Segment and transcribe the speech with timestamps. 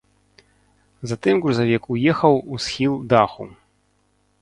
[1.11, 3.43] Затым грузавік уехаў у схіл даху.